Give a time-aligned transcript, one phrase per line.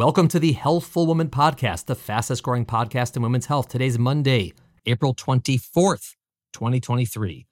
[0.00, 3.68] Welcome to the Healthful Woman Podcast, the fastest growing podcast in women's health.
[3.68, 4.54] Today's Monday,
[4.86, 6.14] April 24th,
[6.54, 7.46] 2023.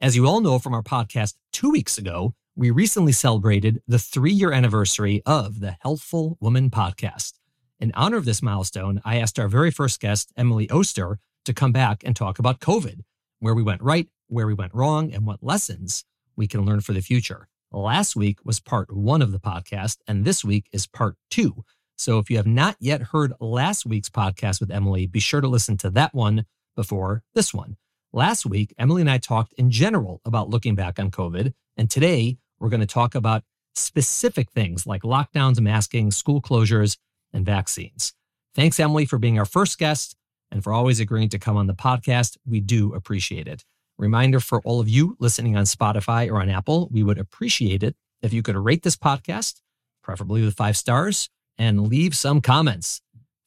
[0.00, 4.32] As you all know from our podcast two weeks ago, we recently celebrated the three
[4.32, 7.34] year anniversary of the Healthful Woman Podcast.
[7.80, 11.70] In honor of this milestone, I asked our very first guest, Emily Oster, to come
[11.70, 13.00] back and talk about COVID,
[13.40, 16.94] where we went right, where we went wrong, and what lessons we can learn for
[16.94, 17.46] the future.
[17.70, 21.62] Last week was part one of the podcast, and this week is part two.
[22.00, 25.46] So if you have not yet heard last week's podcast with Emily, be sure to
[25.46, 27.76] listen to that one before this one.
[28.10, 31.52] Last week, Emily and I talked in general about looking back on COVID.
[31.76, 33.42] And today, we're going to talk about
[33.74, 36.96] specific things like lockdowns, masking, school closures,
[37.34, 38.14] and vaccines.
[38.54, 40.16] Thanks, Emily, for being our first guest
[40.50, 42.38] and for always agreeing to come on the podcast.
[42.46, 43.62] We do appreciate it.
[43.98, 47.94] Reminder for all of you listening on Spotify or on Apple, we would appreciate it
[48.22, 49.60] if you could rate this podcast,
[50.02, 51.28] preferably with five stars,
[51.58, 53.00] and leave some comments.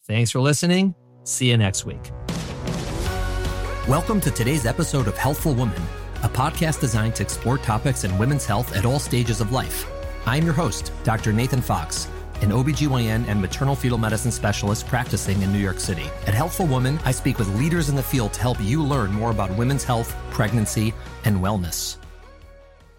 [0.06, 0.96] Thanks for listening.
[1.24, 2.12] See you next week.
[3.88, 5.82] Welcome to today's episode of Healthful Woman,
[6.24, 9.86] a podcast designed to explore topics in women's health at all stages of life.
[10.26, 11.34] I'm your host, Dr.
[11.34, 12.08] Nathan Fox
[12.44, 16.06] an OBGYN and maternal fetal medicine specialist practicing in New York City.
[16.28, 19.32] At Healthful Woman, I speak with leaders in the field to help you learn more
[19.32, 21.98] about women's health, pregnancy, and wellness.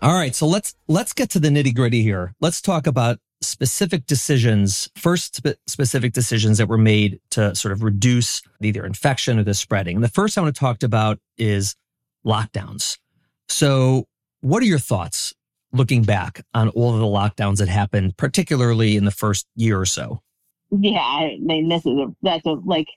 [0.01, 2.35] All right, so let's let's get to the nitty-gritty here.
[2.41, 7.83] Let's talk about specific decisions, first spe- specific decisions that were made to sort of
[7.83, 9.97] reduce either infection or the spreading.
[9.97, 11.77] And the first I want to talk about is
[12.27, 12.99] lockdowns.
[13.49, 14.07] So,
[14.41, 15.35] what are your thoughts
[15.73, 19.87] looking back on all of the lockdowns that happened, particularly in the first year or
[19.87, 20.23] so?
[20.71, 22.89] Yeah, I mean, this is a that's a like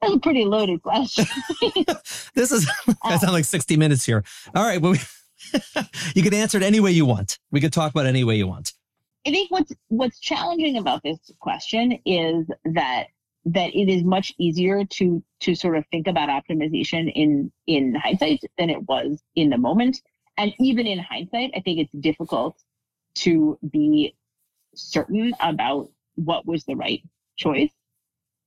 [0.00, 1.24] that's a pretty loaded question.
[2.34, 2.68] this is
[3.02, 4.24] I sound like sixty minutes here.
[4.54, 5.00] All right, well, we,
[6.14, 7.38] you can answer it any way you want.
[7.50, 8.72] We could talk about it any way you want.
[9.26, 13.06] I think what's what's challenging about this question is that
[13.46, 18.40] that it is much easier to to sort of think about optimization in in hindsight
[18.58, 20.00] than it was in the moment
[20.36, 22.60] and even in hindsight, I think it's difficult
[23.16, 24.16] to be
[24.74, 27.02] certain about what was the right
[27.36, 27.70] choice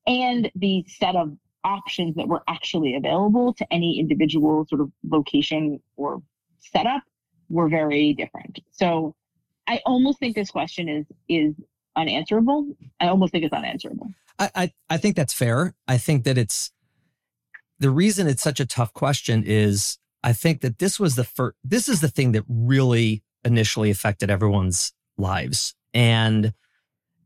[0.05, 5.79] and the set of options that were actually available to any individual sort of location
[5.95, 6.21] or
[6.59, 7.03] setup
[7.49, 8.59] were very different.
[8.71, 9.15] So
[9.67, 11.53] I almost think this question is is
[11.95, 12.67] unanswerable.
[12.99, 14.09] I almost think it's unanswerable.
[14.39, 15.73] I, I, I think that's fair.
[15.87, 16.71] I think that it's
[17.79, 21.55] the reason it's such a tough question is I think that this was the first,
[21.63, 25.75] this is the thing that really initially affected everyone's lives.
[25.93, 26.53] And,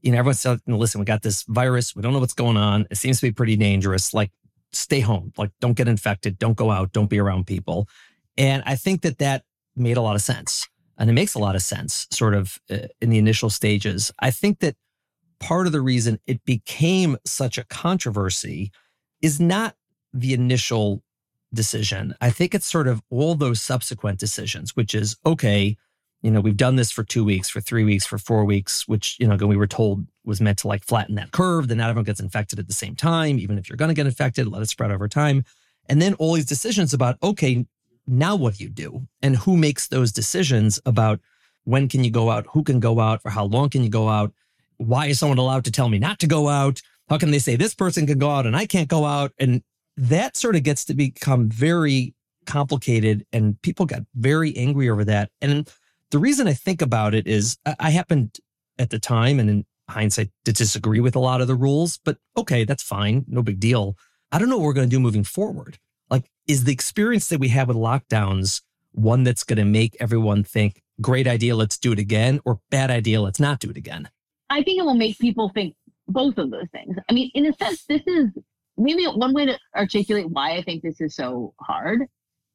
[0.02, 1.96] you know, everyone's saying, listen, we got this virus.
[1.96, 2.88] We don't know what's going on.
[2.92, 4.14] It seems to be pretty dangerous.
[4.14, 4.32] Like,
[4.72, 5.34] stay home.
[5.38, 6.38] Like, don't get infected.
[6.38, 6.94] Don't go out.
[6.94, 7.88] Don't be around people.
[8.38, 9.44] And I think that that
[9.76, 10.68] made a lot of sense.
[11.02, 14.12] And it makes a lot of sense, sort of uh, in the initial stages.
[14.20, 14.76] I think that
[15.40, 18.72] part of the reason it became such a controversy
[19.20, 19.76] is not
[20.14, 21.02] the initial
[21.52, 22.14] decision.
[22.22, 25.76] I think it's sort of all those subsequent decisions, which is okay,
[26.22, 29.18] you know, we've done this for two weeks, for three weeks, for four weeks, which,
[29.20, 31.68] you know, we were told was meant to like flatten that curve.
[31.68, 33.40] Then not everyone gets infected at the same time.
[33.40, 35.46] Even if you're going to get infected, let it spread over time.
[35.90, 37.66] And then all these decisions about, okay,
[38.08, 39.08] now what do you do?
[39.22, 41.20] And who makes those decisions about
[41.64, 42.48] when can you go out?
[42.52, 43.22] Who can go out?
[43.22, 44.34] For how long can you go out?
[44.78, 46.82] Why is someone allowed to tell me not to go out?
[47.10, 49.32] How can they say this person can go out and I can't go out?
[49.38, 49.62] And
[49.98, 55.30] that sort of gets to become very complicated and people got very angry over that.
[55.42, 55.70] And
[56.10, 58.40] the reason I think about it is I happened
[58.80, 62.18] at the time and in hindsight to disagree with a lot of the rules, but
[62.36, 63.26] okay, that's fine.
[63.28, 63.96] No big deal.
[64.32, 65.78] I don't know what we're going to do moving forward.
[66.12, 68.62] Like, is the experience that we have with lockdowns
[68.92, 72.92] one that's going to make everyone think, great idea, let's do it again, or bad
[72.92, 74.10] idea, let's not do it again?
[74.50, 75.76] I think it will make people think
[76.08, 76.98] both of those things.
[77.10, 78.28] I mean, in a sense, this is
[78.78, 82.02] maybe one way to articulate why I think this is so hard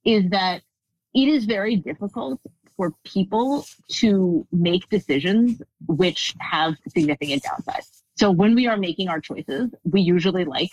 [0.04, 0.60] is that
[1.14, 2.40] it is very difficult
[2.76, 8.02] for people to make decisions which have significant downsides.
[8.18, 10.70] So when we are making our choices, we usually like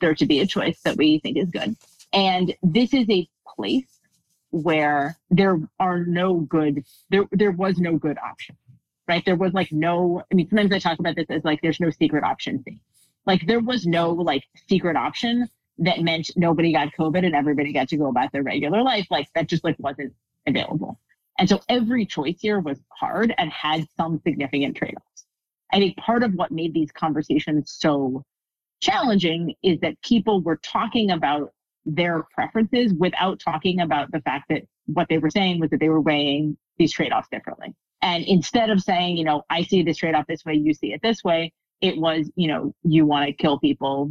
[0.00, 1.76] there to be a choice that we think is good.
[2.16, 4.00] And this is a place
[4.50, 8.56] where there are no good, there, there was no good option,
[9.06, 9.22] right?
[9.24, 11.90] There was like no, I mean, sometimes I talk about this as like there's no
[11.90, 12.80] secret option thing.
[13.26, 15.46] Like there was no like secret option
[15.78, 19.06] that meant nobody got COVID and everybody got to go about their regular life.
[19.10, 20.14] Like that just like wasn't
[20.46, 20.98] available.
[21.38, 25.26] And so every choice here was hard and had some significant trade-offs.
[25.70, 28.24] I think part of what made these conversations so
[28.80, 31.52] challenging is that people were talking about
[31.86, 35.88] their preferences without talking about the fact that what they were saying was that they
[35.88, 37.74] were weighing these trade-offs differently.
[38.02, 41.00] And instead of saying, you know, I see this trade-off this way, you see it
[41.02, 44.10] this way, it was, you know, you want to kill people.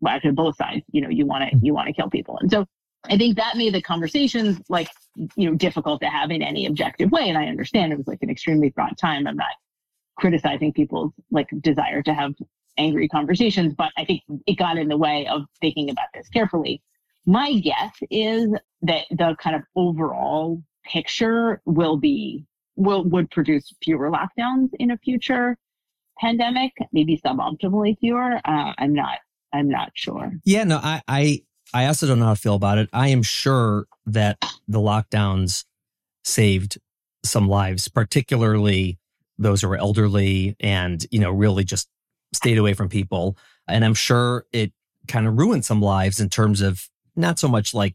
[0.00, 1.64] Well, actually both sides, you know, you want to, mm-hmm.
[1.64, 2.38] you want to kill people.
[2.38, 2.66] And so
[3.04, 4.88] I think that made the conversations like,
[5.36, 7.28] you know, difficult to have in any objective way.
[7.28, 9.26] And I understand it was like an extremely fraught time.
[9.26, 9.52] I'm not
[10.16, 12.34] criticizing people's like desire to have
[12.76, 16.82] angry conversations, but I think it got in the way of thinking about this carefully.
[17.26, 18.50] My guess is
[18.82, 22.44] that the kind of overall picture will be
[22.76, 25.56] will would produce fewer lockdowns in a future
[26.18, 28.36] pandemic, maybe suboptimally fewer.
[28.44, 29.18] Uh, I'm not
[29.52, 30.32] I'm not sure.
[30.44, 31.42] Yeah, no, I I
[31.72, 32.88] I also don't know how to feel about it.
[32.92, 34.38] I am sure that
[34.68, 35.64] the lockdowns
[36.24, 36.78] saved
[37.24, 38.98] some lives, particularly
[39.38, 41.88] those who are elderly and, you know, really just
[42.32, 43.36] stayed away from people.
[43.66, 44.72] And I'm sure it
[45.08, 47.94] kind of ruined some lives in terms of not so much like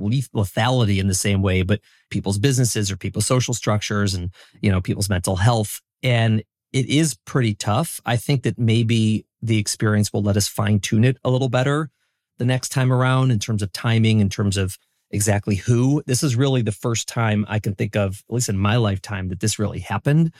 [0.00, 1.80] lethality in the same way, but
[2.10, 4.30] people's businesses or people's social structures and,
[4.60, 5.80] you know, people's mental health.
[6.02, 6.42] And
[6.72, 8.00] it is pretty tough.
[8.06, 11.90] I think that maybe the experience will let us fine tune it a little better
[12.38, 14.78] the next time around in terms of timing, in terms of
[15.10, 16.02] exactly who.
[16.06, 19.28] This is really the first time I can think of, at least in my lifetime,
[19.28, 20.32] that this really happened.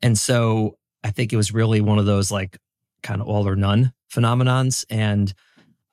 [0.00, 2.56] And so I think it was really one of those like
[3.02, 4.84] kind of all or none phenomenons.
[4.88, 5.34] And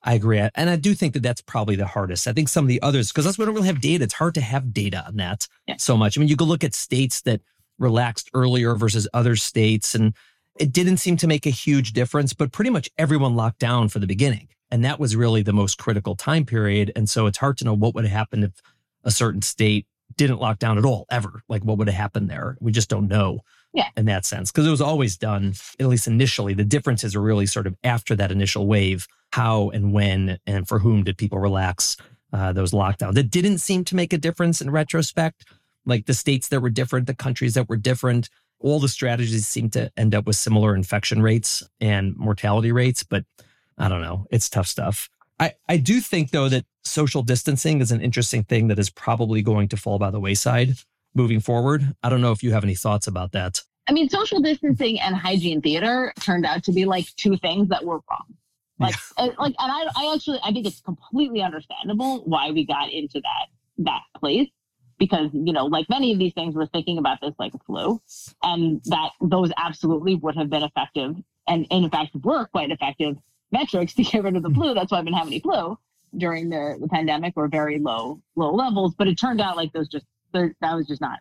[0.04, 0.40] I agree.
[0.56, 2.28] And I do think that that's probably the hardest.
[2.28, 4.04] I think some of the others, because that's we don't really have data.
[4.04, 5.76] It's hard to have data on that yeah.
[5.78, 6.18] so much.
[6.18, 7.42] I mean, you could look at states that
[7.78, 10.14] relaxed earlier versus other states, and
[10.58, 14.00] it didn't seem to make a huge difference, but pretty much everyone locked down for
[14.00, 14.48] the beginning.
[14.72, 16.92] And that was really the most critical time period.
[16.96, 18.62] And so it's hard to know what would have happened if
[19.04, 21.42] a certain state didn't lock down at all, ever.
[21.50, 22.58] Like what would have happened there?
[22.60, 23.42] We just don't know.
[23.72, 23.86] Yeah.
[23.96, 26.56] In that sense, because it was always done, at least initially.
[26.56, 29.08] The differences are really sort of after that initial wave.
[29.32, 31.98] How and when and for whom did people relax
[32.34, 33.18] uh, those lockdowns?
[33.18, 35.46] It didn't seem to make a difference in retrospect.
[35.86, 38.30] Like the states that were different, the countries that were different,
[38.60, 43.04] all the strategies seem to end up with similar infection rates and mortality rates.
[43.04, 43.24] But
[43.78, 44.28] I don't know.
[44.32, 45.10] It's tough stuff.
[45.40, 49.42] I, I do think, though, that social distancing is an interesting thing that is probably
[49.42, 50.76] going to fall by the wayside
[51.16, 51.96] moving forward.
[52.04, 53.62] I don't know if you have any thoughts about that.
[53.88, 57.86] I mean, social distancing and hygiene theater turned out to be like two things that
[57.86, 58.26] were wrong.
[58.80, 59.26] Like, yeah.
[59.38, 63.48] like, and I, I actually, I think it's completely understandable why we got into that
[63.82, 64.50] that place
[65.00, 68.02] because you know, like many of these things, we're thinking about this like a flu,
[68.44, 71.16] and that those absolutely would have been effective,
[71.48, 73.16] and, and in fact were quite effective
[73.52, 74.74] metrics to get rid of the flu.
[74.74, 75.78] That's why I've been having any flu
[76.18, 78.94] during the, the pandemic were very low low levels.
[78.96, 81.20] But it turned out like those just that was just not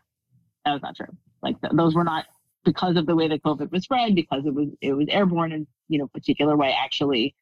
[0.65, 1.17] that was not true.
[1.43, 2.27] Like th- those were not
[2.65, 5.67] because of the way that COVID was spread, because it was it was airborne in
[5.89, 6.75] you know particular way.
[6.77, 7.35] Actually,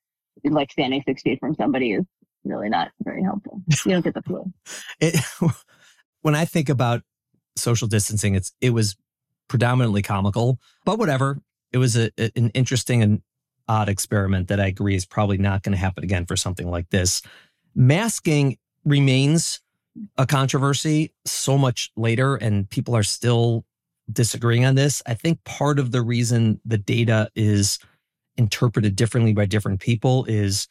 [0.45, 2.05] like standing six feet from somebody is
[2.45, 3.61] really not very helpful.
[3.85, 4.53] You don't get the flu.
[5.01, 5.17] it,
[6.23, 7.03] when I think about
[7.57, 8.97] social distancing, it's it was
[9.49, 11.39] predominantly comical, but whatever.
[11.73, 13.23] It was a, an interesting and
[13.69, 16.91] odd experiment that I agree is probably not going to happen again for something like
[16.91, 17.23] this.
[17.75, 19.61] Masking remains
[20.17, 23.65] a controversy so much later, and people are still
[24.11, 25.03] disagreeing on this.
[25.07, 27.79] I think part of the reason the data is
[28.37, 30.69] interpreted differently by different people is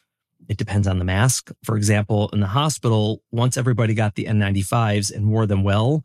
[0.48, 1.50] it depends on the mask.
[1.64, 6.04] For example, in the hospital, once everybody got the N95s and wore them well,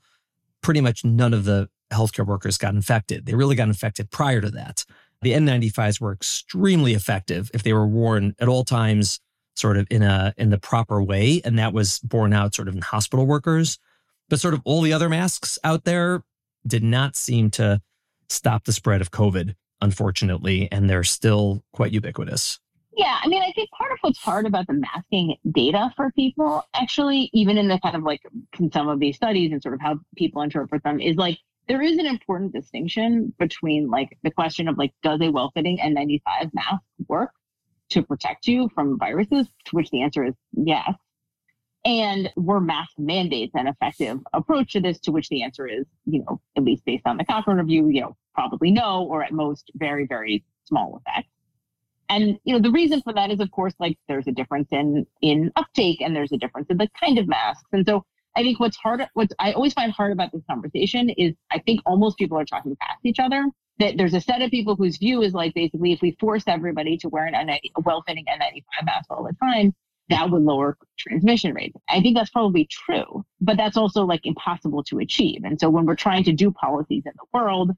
[0.62, 3.26] pretty much none of the healthcare workers got infected.
[3.26, 4.86] They really got infected prior to that.
[5.22, 9.20] The N95s were extremely effective if they were worn at all times
[9.56, 12.76] sort of in a in the proper way and that was borne out sort of
[12.76, 13.78] in hospital workers
[14.30, 16.24] but sort of all the other masks out there
[16.66, 17.82] did not seem to
[18.30, 22.60] stop the spread of covid unfortunately and they're still quite ubiquitous
[22.96, 26.64] yeah i mean i think part of what's hard about the masking data for people
[26.74, 28.22] actually even in the kind of like
[28.74, 31.98] some of these studies and sort of how people interpret them is like there is
[31.98, 37.32] an important distinction between like the question of like does a well-fitting n95 mask work
[37.92, 40.94] to protect you from viruses, to which the answer is yes.
[41.84, 46.24] And were mask mandates an effective approach to this, to which the answer is, you
[46.24, 49.72] know, at least based on the Cochrane review, you know, probably no, or at most
[49.76, 51.28] very, very small effect.
[52.08, 55.08] And you know, the reason for that is, of course, like there's a difference in
[55.22, 57.68] in uptake, and there's a difference in the kind of masks.
[57.72, 61.34] And so, I think what's hard, what I always find hard about this conversation is,
[61.52, 63.46] I think almost people are talking past each other
[63.80, 66.98] that there's a set of people whose view is like basically if we force everybody
[66.98, 69.74] to wear an N90, a well-fitting N95 mask all the time,
[70.12, 71.76] that would lower transmission rates.
[71.90, 75.42] I think that's probably true, but that's also like impossible to achieve.
[75.44, 77.72] And so when we're trying to do policies in the world,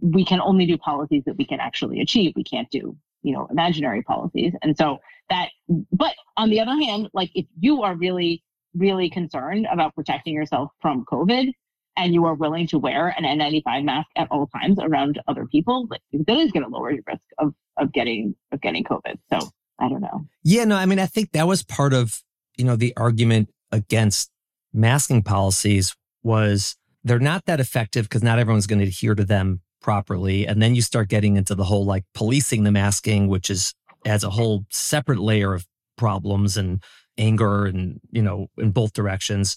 [0.00, 2.32] we can only do policies that we can actually achieve.
[2.36, 4.52] We can't do, you know, imaginary policies.
[4.62, 5.48] And so that,
[5.92, 10.70] but on the other hand, like if you are really, really concerned about protecting yourself
[10.80, 11.52] from COVID,
[11.96, 15.88] and you are willing to wear an N95 mask at all times around other people,
[15.90, 19.18] like, that is going to lower your risk of of getting of getting COVID.
[19.32, 20.26] So I don't know.
[20.42, 22.22] Yeah, no, I mean, I think that was part of
[22.56, 24.30] you know the argument against
[24.72, 29.60] masking policies was they're not that effective because not everyone's going to adhere to them
[29.80, 33.74] properly, and then you start getting into the whole like policing the masking, which is
[34.04, 35.66] adds a whole separate layer of
[35.96, 36.82] problems and
[37.16, 39.56] anger and you know in both directions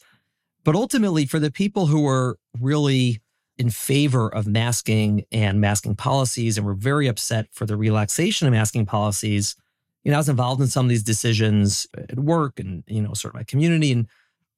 [0.64, 3.22] but ultimately, for the people who were really
[3.58, 8.54] in favor of masking and masking policies and were very upset for the relaxation of
[8.54, 9.56] masking policies,
[10.04, 13.14] you know, I was involved in some of these decisions at work and, you know,
[13.14, 13.92] sort of my community.
[13.92, 14.08] And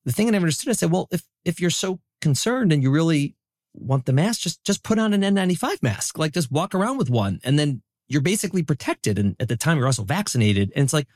[0.06, 2.92] the thing I never understood, I said, well, if if you're so concerned and you
[2.92, 3.36] really
[3.74, 6.18] want the mask, just just put on an N95 mask.
[6.18, 7.40] Like just walk around with one.
[7.44, 9.20] And then you're basically protected.
[9.20, 10.72] And at the time you're also vaccinated.
[10.76, 11.08] And it's like,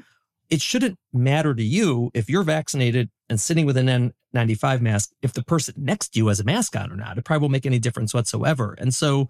[0.50, 5.34] it shouldn't matter to you if you're vaccinated and sitting with an N95 mask if
[5.34, 7.18] the person next to you has a mask on or not.
[7.18, 8.76] It probably won't make any difference whatsoever.
[8.78, 9.30] And so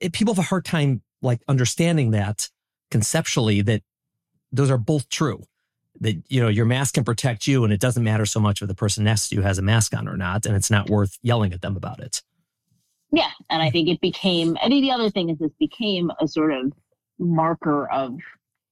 [0.00, 2.48] it, people have a hard time like understanding that
[2.90, 3.82] conceptually that
[4.52, 5.44] those are both true.
[6.00, 8.68] That you know your mask can protect you, and it doesn't matter so much if
[8.68, 11.18] the person next to you has a mask on or not, and it's not worth
[11.22, 12.22] yelling at them about it.
[13.12, 14.58] Yeah, and I think it became.
[14.62, 16.72] I think the other thing is this became a sort of
[17.18, 18.18] marker of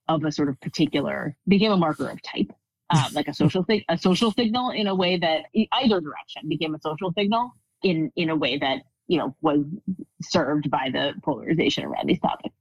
[0.08, 2.52] of a sort of particular became a marker of type,
[2.90, 6.74] um, like a social thing, a social signal in a way that either direction became
[6.74, 7.52] a social signal
[7.82, 9.64] in in a way that you know was
[10.20, 12.54] served by the polarization around these topics.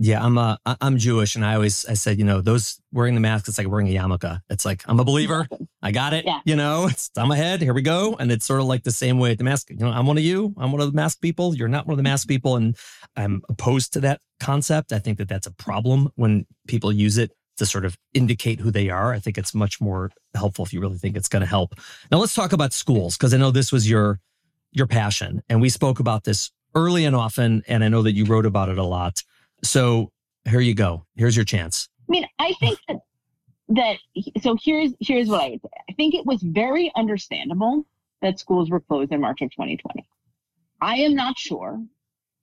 [0.00, 3.20] Yeah, I'm uh, I'm Jewish, and I always I said, you know, those wearing the
[3.20, 4.40] mask, it's like wearing a yarmulke.
[4.48, 5.48] It's like I'm a believer,
[5.82, 6.24] I got it.
[6.24, 6.40] Yeah.
[6.44, 7.60] You know, it's on my head.
[7.60, 9.70] Here we go, and it's sort of like the same way at the mask.
[9.70, 10.54] You know, I'm one of you.
[10.56, 11.54] I'm one of the mask people.
[11.54, 12.76] You're not one of the mask people, and
[13.16, 14.92] I'm opposed to that concept.
[14.92, 18.70] I think that that's a problem when people use it to sort of indicate who
[18.70, 19.12] they are.
[19.12, 21.74] I think it's much more helpful if you really think it's going to help.
[22.12, 24.20] Now let's talk about schools because I know this was your
[24.70, 28.24] your passion, and we spoke about this early and often, and I know that you
[28.26, 29.24] wrote about it a lot.
[29.62, 30.10] So
[30.48, 31.04] here you go.
[31.14, 31.88] Here's your chance.
[32.08, 32.96] I mean, I think that,
[33.68, 33.96] that
[34.40, 35.68] so here's here's what I would say.
[35.90, 37.84] I think it was very understandable
[38.22, 40.08] that schools were closed in March of 2020.
[40.80, 41.82] I am not sure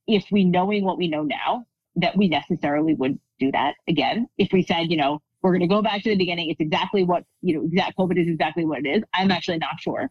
[0.07, 4.27] if we knowing what we know now that we necessarily would do that again.
[4.37, 7.03] If we said, you know, we're going to go back to the beginning, it's exactly
[7.03, 9.03] what, you know, exact COVID is exactly what it is.
[9.13, 10.09] I'm actually not sure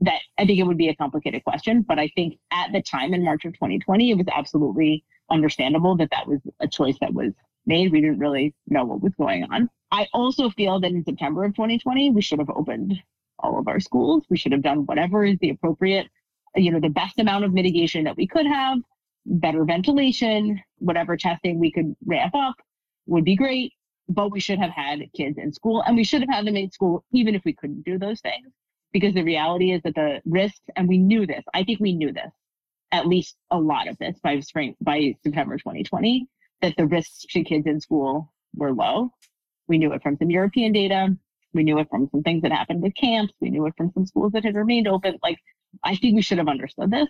[0.00, 3.14] that I think it would be a complicated question, but I think at the time
[3.14, 7.32] in March of 2020, it was absolutely understandable that that was a choice that was
[7.66, 7.92] made.
[7.92, 9.68] We didn't really know what was going on.
[9.90, 12.94] I also feel that in September of 2020, we should have opened
[13.38, 14.24] all of our schools.
[14.28, 16.08] We should have done whatever is the appropriate,
[16.54, 18.78] you know, the best amount of mitigation that we could have,
[19.26, 22.54] better ventilation, whatever testing we could ramp up
[23.06, 23.72] would be great.
[24.08, 26.70] But we should have had kids in school and we should have had them in
[26.70, 28.46] school even if we couldn't do those things.
[28.92, 32.12] Because the reality is that the risks, and we knew this, I think we knew
[32.12, 32.30] this,
[32.92, 36.26] at least a lot of this by spring by September 2020
[36.62, 39.10] that the risks to kids in school were low.
[39.68, 41.16] We knew it from some European data.
[41.52, 43.34] We knew it from some things that happened with camps.
[43.40, 45.18] We knew it from some schools that had remained open.
[45.22, 45.38] Like,
[45.82, 47.08] I think we should have understood this.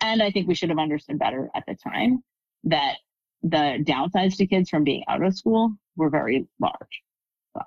[0.00, 2.22] And I think we should have understood better at the time
[2.64, 2.96] that
[3.42, 7.02] the downsides to kids from being out of school were very large.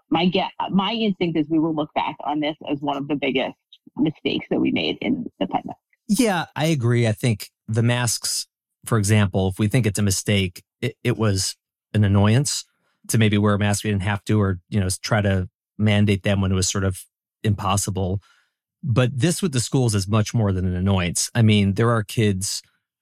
[0.09, 3.15] My get, my instinct is we will look back on this as one of the
[3.15, 3.57] biggest
[3.97, 5.75] mistakes that we made in the pandemic.
[6.20, 7.08] Yeah, I agree.
[7.08, 8.48] I think the masks,
[8.86, 11.55] for example, if we think it's a mistake, it, it was
[11.93, 12.65] an annoyance
[13.08, 16.24] to maybe wear a mask we didn't have to, or you know, try to mandate
[16.24, 17.01] them when it was sort of
[17.43, 18.22] impossible.
[18.84, 21.32] But this with the schools is much more than an annoyance.
[21.34, 22.62] I mean, there are kids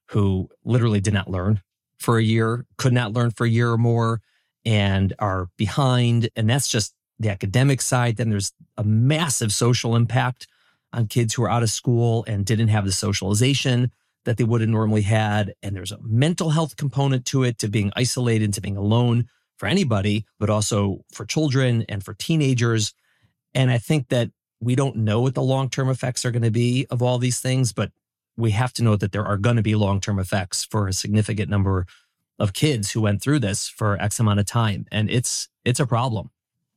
[0.10, 1.62] who literally did not learn
[1.98, 4.22] for a year, could not learn for a year or more,
[4.64, 6.30] and are behind.
[6.36, 8.18] And that's just the academic side.
[8.18, 10.48] Then there's a massive social impact
[10.94, 13.92] on kids who are out of school and didn't have the socialization
[14.26, 15.54] that they would have normally had.
[15.64, 19.68] And there's a mental health component to it, to being isolated, to being alone for
[19.68, 22.94] anybody, but also for children and for teenagers.
[23.54, 26.52] And I think that we don't know what the long term effects are going to
[26.52, 27.92] be of all these things, but
[28.38, 30.94] we have to know that there are going to be long term effects for a
[30.94, 31.86] significant number
[32.40, 34.86] of kids who went through this for X amount of time.
[34.92, 36.32] And it's it's a problem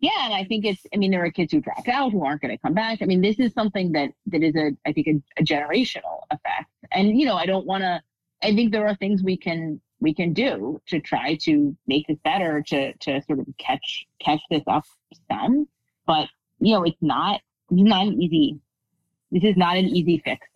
[0.04, 0.82] yeah, and I think it's.
[0.92, 3.00] I mean, there are kids who dropped out who aren't going to come back.
[3.00, 6.68] I mean, this is something that that is a, I think, a, a generational effect.
[6.92, 8.02] And you know, I don't want to.
[8.42, 12.18] I think there are things we can we can do to try to make this
[12.22, 14.84] better, to to sort of catch catch this up
[15.30, 15.68] some.
[16.06, 18.60] But you know, it's not it's not an easy.
[19.32, 20.46] This is not an easy fix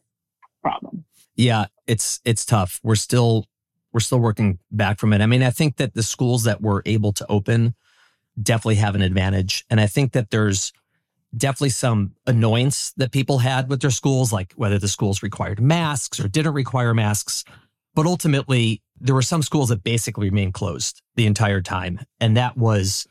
[0.62, 1.06] problem.
[1.36, 2.80] Yeah, it's it's tough.
[2.82, 3.46] We're still
[3.94, 5.22] we're still working back from it.
[5.22, 7.74] I mean, I think that the schools that were able to open
[8.42, 9.64] definitely have an advantage.
[9.70, 10.72] And I think that there's
[11.36, 16.18] definitely some annoyance that people had with their schools, like whether the schools required masks
[16.20, 17.44] or didn't require masks.
[17.94, 22.00] But ultimately, there were some schools that basically remained closed the entire time.
[22.20, 23.06] And that was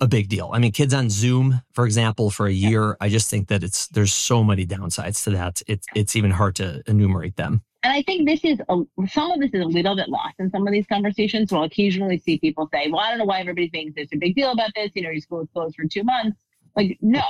[0.00, 0.50] a big deal.
[0.52, 3.88] I mean, kids on Zoom, for example, for a year, I just think that it's
[3.88, 5.60] there's so many downsides to that.
[5.66, 7.62] It's it's even hard to enumerate them.
[7.88, 10.50] And I think this is a, some of this is a little bit lost in
[10.50, 11.50] some of these conversations.
[11.50, 14.34] We'll occasionally see people say, "Well, I don't know why everybody thinks there's a big
[14.34, 14.90] deal about this.
[14.94, 16.38] You know, your school is closed for two months."
[16.76, 17.24] Like, no.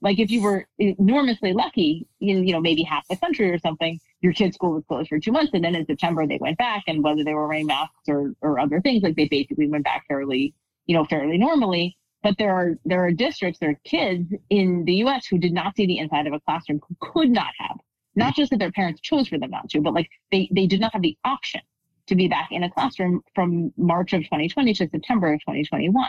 [0.00, 3.98] Like, if you were enormously lucky, you, you know, maybe half the country or something,
[4.20, 6.84] your kid's school was closed for two months, and then in September they went back,
[6.86, 10.04] and whether they were wearing masks or or other things, like they basically went back
[10.06, 10.54] fairly,
[10.86, 11.98] you know, fairly normally.
[12.22, 15.26] But there are there are districts, there are kids in the U.S.
[15.26, 17.78] who did not see the inside of a classroom, who could not have.
[18.18, 20.80] Not just that their parents chose for them not to, but like they they did
[20.80, 21.60] not have the option
[22.06, 26.08] to be back in a classroom from March of 2020 to September of 2021.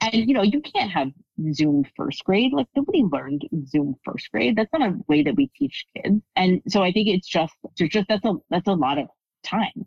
[0.00, 1.08] And you know, you can't have
[1.52, 2.52] Zoom first grade.
[2.52, 4.56] Like nobody learned Zoom first grade.
[4.56, 6.20] That's not a way that we teach kids.
[6.36, 9.08] And so I think it's just just that's a that's a lot of
[9.42, 9.86] time.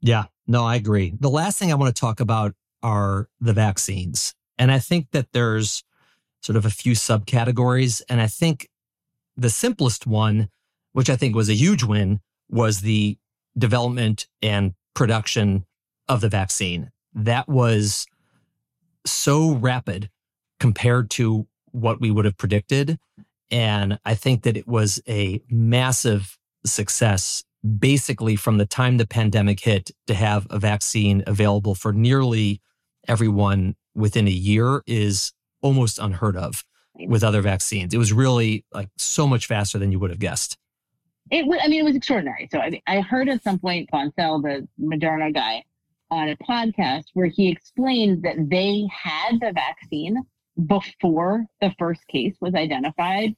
[0.00, 1.14] Yeah, no, I agree.
[1.18, 4.34] The last thing I want to talk about are the vaccines.
[4.58, 5.84] And I think that there's
[6.40, 8.02] sort of a few subcategories.
[8.08, 8.68] And I think
[9.36, 10.48] the simplest one,
[10.98, 12.18] which I think was a huge win,
[12.50, 13.18] was the
[13.56, 15.64] development and production
[16.08, 16.90] of the vaccine.
[17.14, 18.04] That was
[19.06, 20.10] so rapid
[20.58, 22.98] compared to what we would have predicted.
[23.48, 26.36] And I think that it was a massive
[26.66, 27.44] success,
[27.78, 32.60] basically, from the time the pandemic hit to have a vaccine available for nearly
[33.06, 36.64] everyone within a year is almost unheard of
[37.06, 37.94] with other vaccines.
[37.94, 40.58] It was really like so much faster than you would have guessed.
[41.30, 42.48] It was, I mean, it was extraordinary.
[42.50, 45.64] So I, I heard at some point Bancel, the Moderna guy,
[46.10, 50.22] on a podcast where he explained that they had the vaccine
[50.66, 53.34] before the first case was identified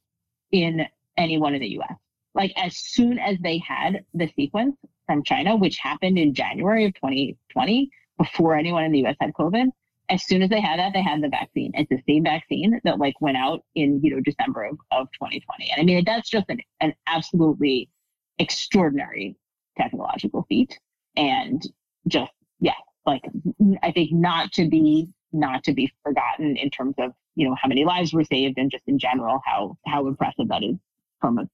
[0.52, 1.94] in anyone in the US.
[2.35, 6.94] Like as soon as they had the sequence from China, which happened in January of
[6.94, 9.68] 2020, before anyone in the US had COVID,
[10.11, 11.71] as soon as they had that, they had the vaccine.
[11.75, 15.70] It's the same vaccine that like went out in, you know, December of, of 2020.
[15.70, 17.88] And I mean, that's just an, an absolutely
[18.38, 19.37] extraordinary
[19.79, 20.79] technological feat.
[21.16, 21.62] And
[22.09, 22.75] just, yeah,
[23.07, 23.23] like
[23.83, 27.68] I think not to be, not to be forgotten in terms of, you know, how
[27.68, 30.77] many lives were saved and just in general, how, how impressive that is
[31.20, 31.49] from a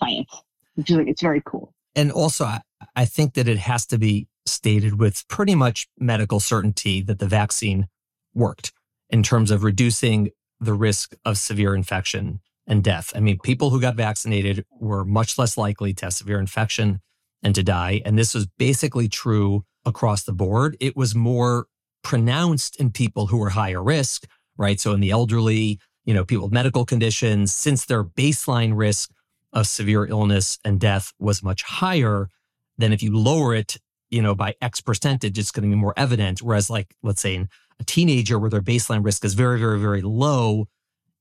[0.00, 0.30] science.
[0.76, 1.74] Which is like, it's very cool.
[1.96, 2.60] And also, I,
[2.94, 7.26] I think that it has to be stated with pretty much medical certainty that the
[7.26, 7.88] vaccine
[8.34, 8.72] worked
[9.10, 10.30] in terms of reducing
[10.60, 13.12] the risk of severe infection and death.
[13.14, 17.00] I mean, people who got vaccinated were much less likely to have severe infection
[17.42, 18.02] and to die.
[18.04, 20.76] And this was basically true across the board.
[20.80, 21.66] It was more
[22.02, 24.24] pronounced in people who were higher risk,
[24.56, 24.78] right?
[24.78, 29.10] So in the elderly, you know, people with medical conditions, since their baseline risk
[29.52, 32.28] of severe illness and death was much higher
[32.76, 33.78] than if you lower it
[34.10, 36.42] you know, by X percentage, it's going to be more evident.
[36.42, 37.48] Whereas, like, let's say in
[37.80, 40.66] a teenager where their baseline risk is very, very, very low,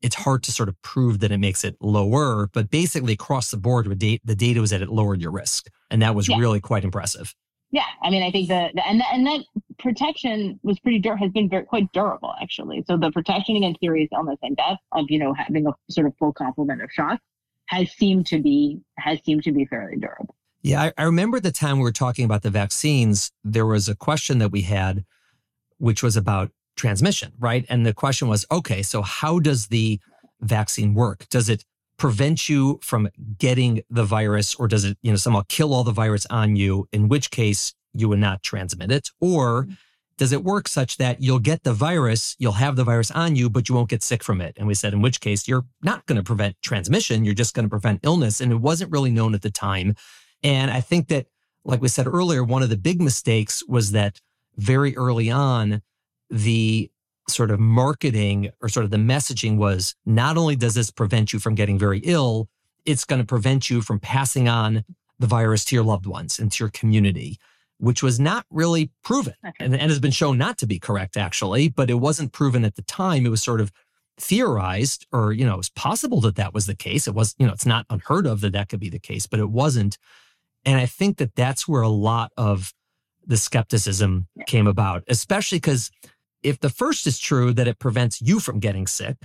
[0.02, 2.50] it's hard to sort of prove that it makes it lower.
[2.54, 5.68] But basically, across the board, the data was that it lowered your risk.
[5.90, 6.38] And that was yeah.
[6.38, 7.34] really quite impressive.
[7.72, 7.84] Yeah.
[8.02, 9.42] I mean, I think the, the and, the, and that
[9.80, 12.84] protection was pretty, dur- has been very, quite durable, actually.
[12.88, 16.14] So the protection against serious illness and death of, you know, having a sort of
[16.18, 17.22] full complement of shots
[17.66, 20.36] has seemed to be, has seemed to be fairly durable.
[20.64, 23.96] Yeah, I, I remember the time we were talking about the vaccines, there was a
[23.96, 25.06] question that we had,
[25.78, 27.66] which was about transmission, right?
[27.70, 30.00] And the question was, okay, so how does the
[30.42, 31.28] vaccine work?
[31.30, 31.66] Does it
[31.98, 35.92] prevent you from getting the virus or does it, you know, somehow kill all the
[35.92, 39.10] virus on you, in which case you would not transmit it?
[39.20, 39.74] Or mm-hmm.
[40.18, 43.50] does it work such that you'll get the virus, you'll have the virus on you,
[43.50, 44.56] but you won't get sick from it?
[44.58, 47.66] And we said, in which case you're not going to prevent transmission, you're just going
[47.66, 48.40] to prevent illness.
[48.40, 49.96] And it wasn't really known at the time
[50.44, 51.28] and I think that,
[51.66, 54.20] like we said earlier, one of the big mistakes was that
[54.56, 55.82] very early on,
[56.30, 56.90] the
[57.30, 61.40] sort of marketing or sort of the messaging was not only does this prevent you
[61.40, 62.48] from getting very ill,
[62.86, 64.86] it's going to prevent you from passing on
[65.20, 67.38] the virus to your loved ones and to your community,
[67.80, 69.66] which was not really proven okay.
[69.66, 71.68] and, and has been shown not to be correct, actually.
[71.68, 73.26] But it wasn't proven at the time.
[73.26, 73.72] It was sort of
[74.18, 77.08] theorized or, you know, it's possible that that was the case.
[77.08, 79.40] It was, you know, it's not unheard of that that could be the case, but
[79.40, 79.98] it wasn't.
[80.66, 82.74] And I think that that's where a lot of
[83.26, 85.92] the skepticism came about, especially because
[86.44, 89.18] if the first is true that it prevents you from getting sick,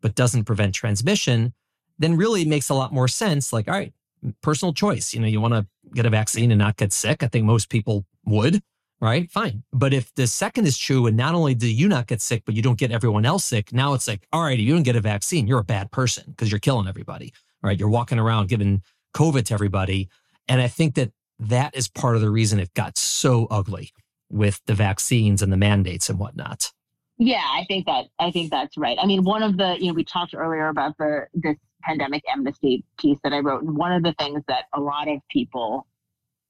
[0.00, 1.52] but doesn't prevent transmission,
[1.98, 3.52] then really it makes a lot more sense.
[3.52, 3.92] Like, all right,
[4.42, 5.12] personal choice.
[5.12, 7.22] You know, you want to get a vaccine and not get sick.
[7.22, 8.62] I think most people would,
[9.00, 9.30] right?
[9.30, 9.62] Fine.
[9.72, 12.54] But if the second is true, and not only do you not get sick, but
[12.54, 15.00] you don't get everyone else sick, now it's like, all right, you don't get a
[15.00, 17.78] vaccine, you're a bad person because you're killing everybody, right?
[17.78, 18.82] You're walking around giving
[19.14, 20.08] COVID to everybody.
[20.50, 23.92] And I think that that is part of the reason it got so ugly
[24.28, 26.72] with the vaccines and the mandates and whatnot.
[27.18, 28.98] Yeah, I think that I think that's right.
[29.00, 32.84] I mean, one of the you know we talked earlier about the this pandemic amnesty
[32.98, 35.86] piece that I wrote, and one of the things that a lot of people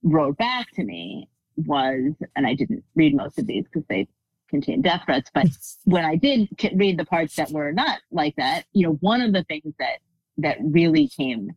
[0.03, 4.09] wrote back to me was, and I didn't read most of these because they
[4.49, 5.49] contain death threats, but
[5.85, 9.35] when I did read the parts that were not like that, you know, one of
[9.35, 9.99] the things that
[10.39, 11.51] that really came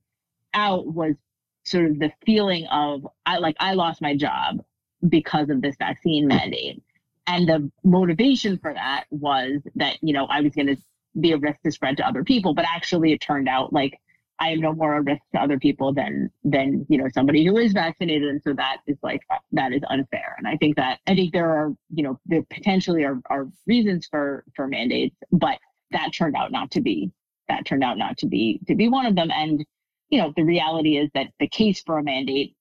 [0.53, 1.13] out was
[1.63, 4.63] sort of the feeling of I like I lost my job
[5.07, 6.81] because of this vaccine mandate.
[7.27, 10.77] And the motivation for that was that, you know, I was going to
[11.19, 13.99] be a risk to spread to other people, but actually it turned out like
[14.39, 17.57] I am no more a risk to other people than than you know somebody who
[17.57, 19.21] is vaccinated, and so that is like
[19.51, 20.35] that is unfair.
[20.37, 24.07] And I think that I think there are you know there potentially are are reasons
[24.09, 25.59] for for mandates, but
[25.91, 27.11] that turned out not to be
[27.47, 29.29] that turned out not to be to be one of them.
[29.31, 29.65] And
[30.09, 32.55] you know the reality is that the case for a mandate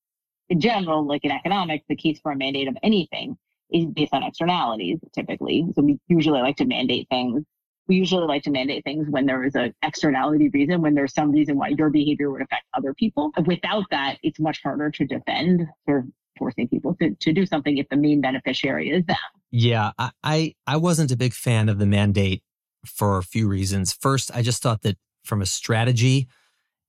[0.48, 3.36] in general, like in economics, the case for a mandate of anything
[3.70, 5.66] is based on externalities typically.
[5.74, 7.44] So we usually like to mandate things
[7.88, 11.32] we usually like to mandate things when there is an externality reason, when there's some
[11.32, 13.32] reason why your behavior would affect other people.
[13.44, 16.06] Without that, it's much harder to defend for
[16.38, 19.16] forcing people to, to do something if the main beneficiary is them.
[19.50, 22.42] Yeah, I, I wasn't a big fan of the mandate
[22.86, 23.92] for a few reasons.
[23.92, 26.28] First, I just thought that from a strategy,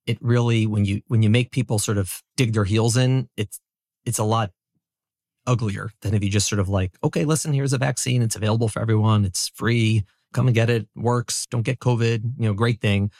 [0.06, 3.60] it really when you when you make people sort of dig their heels in, it's
[4.04, 4.50] it's a lot
[5.46, 8.68] uglier than if you just sort of like, okay, listen, here's a vaccine, it's available
[8.68, 10.86] for everyone, it's free come and get it.
[10.94, 11.46] Works.
[11.46, 12.22] Don't get COVID.
[12.38, 13.10] You know, great thing.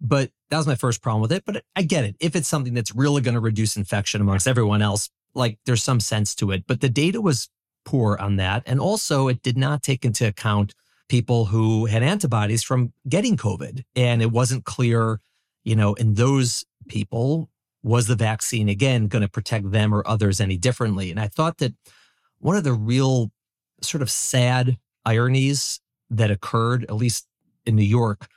[0.00, 1.44] But that was my first problem with it.
[1.44, 2.16] But I get it.
[2.20, 6.00] If it's something that's really going to reduce infection amongst everyone else, like there's some
[6.00, 6.64] sense to it.
[6.66, 7.48] But the data was
[7.84, 8.62] poor on that.
[8.66, 10.74] And also, it did not take into account
[11.08, 13.82] people who had antibodies from getting COVID.
[13.96, 15.20] And it wasn't clear,
[15.64, 17.50] you know, in those people,
[17.82, 21.10] was the vaccine again going to protect them or others any differently?
[21.10, 21.74] And I thought that
[22.38, 23.30] one of the real
[23.82, 27.26] sort of sad ironies that occurred, at least
[27.64, 28.28] in New York,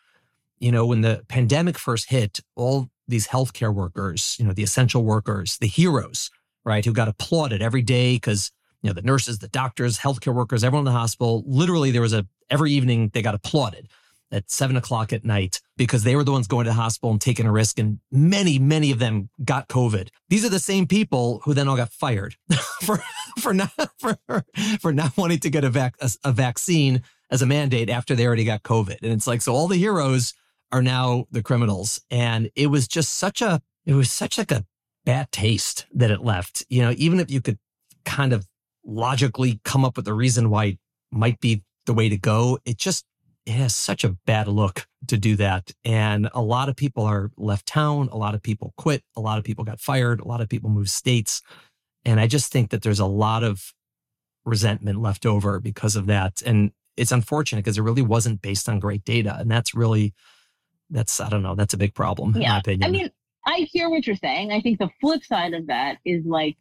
[0.60, 5.04] you know, when the pandemic first hit, all these healthcare workers, you know, the essential
[5.04, 6.32] workers, the heroes,
[6.64, 10.64] right, who got applauded every day because, you know, the nurses, the doctors, healthcare workers,
[10.64, 13.90] everyone in the hospital, literally there was a, every evening they got applauded
[14.34, 17.22] at seven o'clock at night because they were the ones going to the hospital and
[17.22, 17.80] taking a risk.
[17.80, 20.10] And many, many of them got COVID.
[20.30, 22.36] These are the same people who then all got fired
[22.82, 23.02] for,
[23.40, 24.18] for not, for,
[24.80, 28.26] for not wanting to get a, vac, a, a vaccine as a mandate after they
[28.26, 28.98] already got COVID.
[29.02, 30.34] And it's like, so all the heroes
[30.72, 32.02] are now the criminals.
[32.10, 34.66] And it was just such a, it was such like a
[35.06, 36.66] bad taste that it left.
[36.70, 37.60] You know, even if you could
[38.04, 38.48] kind of
[38.84, 40.80] logically come up with a reason why it
[41.12, 43.06] might be the way to go, it just,
[43.46, 45.72] it has such a bad look to do that.
[45.84, 48.10] And a lot of people are left town.
[48.12, 49.04] A lot of people quit.
[49.16, 50.22] A lot of people got fired.
[50.22, 51.42] A lot of people moved states.
[52.06, 53.74] And I just think that there's a lot of
[54.46, 56.42] resentment left over because of that.
[56.46, 59.36] And it's unfortunate because it really wasn't based on great data.
[59.38, 60.14] And that's really,
[60.90, 62.62] that's, I don't know, that's a big problem, yeah.
[62.68, 63.10] I mean,
[63.46, 64.52] I hear what you're saying.
[64.52, 66.56] I think the flip side of that is like,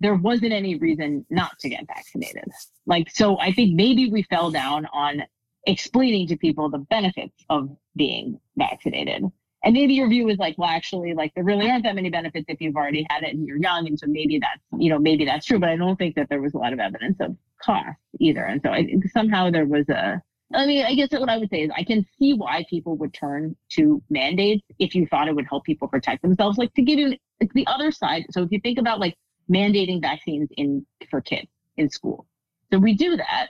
[0.00, 2.44] there wasn't any reason not to get vaccinated.
[2.86, 5.22] Like, so I think maybe we fell down on
[5.66, 9.24] explaining to people the benefits of being vaccinated.
[9.64, 12.44] And maybe your view is like, well, actually, like there really aren't that many benefits
[12.48, 13.86] if you've already had it and you're young.
[13.86, 15.58] And so maybe that's, you know, maybe that's true.
[15.58, 18.44] But I don't think that there was a lot of evidence of cost either.
[18.44, 20.20] And so I think somehow there was a,
[20.52, 23.14] I mean, I guess what I would say is I can see why people would
[23.14, 26.58] turn to mandates if you thought it would help people protect themselves.
[26.58, 28.26] Like to give you like the other side.
[28.32, 29.16] So if you think about like
[29.50, 31.48] mandating vaccines in for kids
[31.78, 32.26] in school.
[32.70, 33.48] So we do that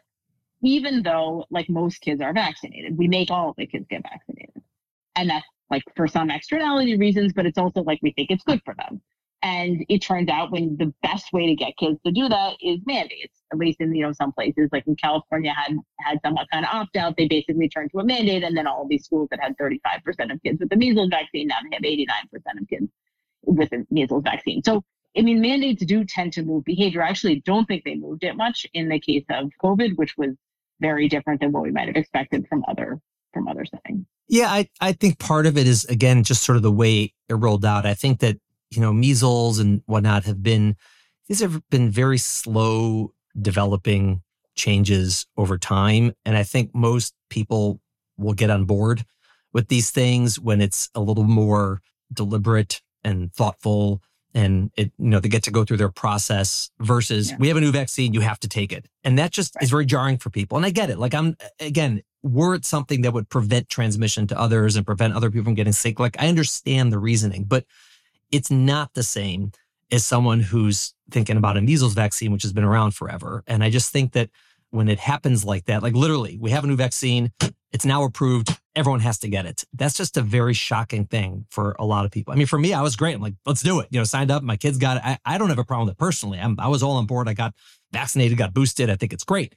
[0.64, 2.96] even though like most kids are vaccinated.
[2.96, 4.62] We make all the kids get vaccinated.
[5.14, 8.62] And that's like for some externality reasons, but it's also like we think it's good
[8.64, 9.00] for them.
[9.42, 12.80] And it turns out when the best way to get kids to do that is
[12.86, 16.64] mandates, at least in you know some places, like in California had had somewhat kind
[16.64, 17.14] of opt out.
[17.18, 20.42] They basically turned to a mandate, and then all these schools that had 35% of
[20.42, 22.90] kids with the measles vaccine now they have 89% of kids
[23.42, 24.62] with the measles vaccine.
[24.62, 24.82] So
[25.16, 27.02] I mean, mandates do tend to move behavior.
[27.02, 30.30] I actually don't think they moved it much in the case of COVID, which was
[30.80, 33.00] very different than what we might have expected from other
[33.32, 34.06] from other settings.
[34.28, 37.34] Yeah, I, I think part of it is again just sort of the way it
[37.34, 37.84] rolled out.
[37.84, 38.38] I think that
[38.74, 40.76] you know, measles and whatnot have been,
[41.28, 44.22] these have been very slow developing
[44.56, 46.12] changes over time.
[46.24, 47.80] And I think most people
[48.16, 49.04] will get on board
[49.52, 51.80] with these things when it's a little more
[52.12, 54.02] deliberate and thoughtful
[54.34, 57.36] and it, you know, they get to go through their process versus Yeah.
[57.38, 58.86] we have a new vaccine, you have to take it.
[59.04, 60.56] And that just is very jarring for people.
[60.56, 60.98] And I get it.
[60.98, 65.30] Like I'm, again, were it something that would prevent transmission to others and prevent other
[65.30, 67.64] people from getting sick, like I understand the reasoning, but
[68.32, 69.52] it's not the same
[69.92, 73.44] as someone who's thinking about a measles vaccine, which has been around forever.
[73.46, 74.30] And I just think that
[74.70, 77.30] when it happens like that, like literally, we have a new vaccine,
[77.70, 79.64] it's now approved, everyone has to get it.
[79.72, 82.32] That's just a very shocking thing for a lot of people.
[82.32, 83.14] I mean, for me, I was great.
[83.14, 83.88] I'm like, let's do it.
[83.90, 85.02] You know, signed up, my kids got it.
[85.04, 86.38] I, I don't have a problem with it personally.
[86.38, 87.28] I'm, I was all on board.
[87.28, 87.54] I got
[87.92, 88.90] vaccinated, got boosted.
[88.90, 89.54] I think it's great.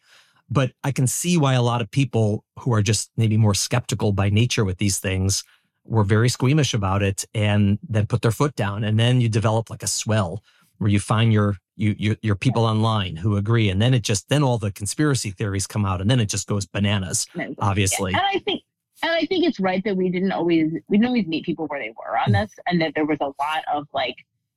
[0.49, 4.13] But I can see why a lot of people who are just maybe more skeptical
[4.13, 5.43] by nature with these things
[5.83, 8.83] were very squeamish about it and then put their foot down.
[8.83, 10.43] And then you develop like a swell
[10.77, 14.29] where you find your you, your your people online who agree, and then it just
[14.29, 17.27] then all the conspiracy theories come out, and then it just goes bananas.
[17.59, 18.63] Obviously, And I think
[19.03, 21.79] and I think it's right that we didn't always we didn't always meet people where
[21.79, 22.41] they were on mm.
[22.41, 24.15] this and that there was a lot of like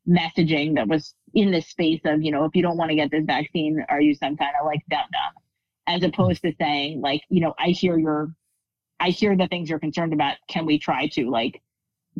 [0.09, 3.11] messaging that was in the space of, you know, if you don't want to get
[3.11, 5.42] this vaccine, are you some kind of like dum dum?
[5.87, 6.09] As mm.
[6.09, 8.35] opposed to saying, like, you know, I hear your
[8.98, 10.37] I hear the things you're concerned about.
[10.48, 11.61] Can we try to like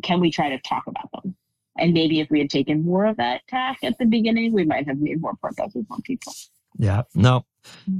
[0.03, 1.35] can we try to talk about them?
[1.77, 4.87] And maybe if we had taken more of that tack at the beginning, we might
[4.87, 6.33] have made more progress with more people.
[6.77, 7.45] Yeah, no,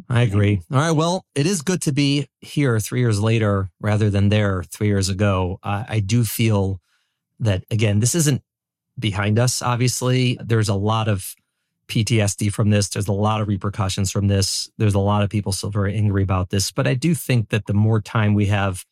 [0.10, 0.62] I agree.
[0.72, 0.92] All right.
[0.92, 5.10] Well, it is good to be here three years later rather than there three years
[5.10, 5.60] ago.
[5.64, 6.80] I, I do feel
[7.40, 8.42] that, again, this isn't
[9.00, 10.38] behind us, obviously.
[10.44, 11.36] There's a lot of
[11.88, 12.90] PTSD from this.
[12.90, 14.72] There's a lot of repercussions from this.
[14.78, 16.72] There's a lot of people still very angry about this.
[16.72, 18.86] But I do think that the more time we have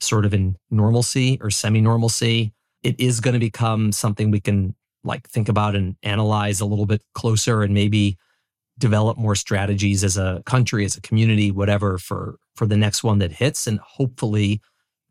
[0.00, 4.74] sort of in normalcy or semi normalcy, it is going to become something we can
[5.04, 8.16] like think about and analyze a little bit closer and maybe
[8.78, 13.18] develop more strategies as a country, as a community, whatever for for the next one
[13.18, 13.66] that hits.
[13.66, 14.60] And hopefully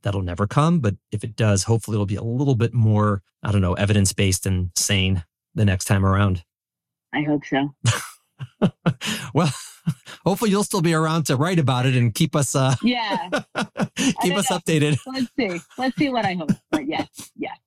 [0.01, 0.79] that'll never come.
[0.79, 4.13] But if it does, hopefully it'll be a little bit more, I don't know, evidence
[4.13, 5.23] based and sane
[5.55, 6.43] the next time around.
[7.13, 7.73] I hope so.
[9.33, 9.51] well,
[10.25, 13.29] hopefully you'll still be around to write about it and keep us uh Yeah.
[14.21, 14.59] keep us know.
[14.59, 14.97] updated.
[15.05, 15.59] Let's see.
[15.77, 16.51] Let's see what I hope.
[16.71, 17.57] But yes, yes.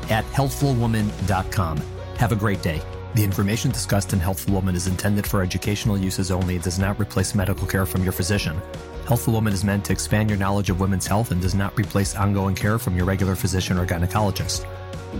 [0.09, 1.77] at healthfulwoman.com.
[2.17, 2.81] Have a great day.
[3.13, 6.99] The information discussed in Healthful Woman is intended for educational uses only and does not
[6.99, 8.59] replace medical care from your physician.
[9.05, 12.15] Healthful Woman is meant to expand your knowledge of women's health and does not replace
[12.15, 14.65] ongoing care from your regular physician or gynecologist.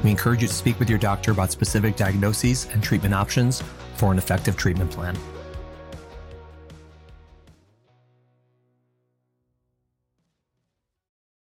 [0.03, 3.61] We encourage you to speak with your doctor about specific diagnoses and treatment options
[3.95, 5.17] for an effective treatment plan.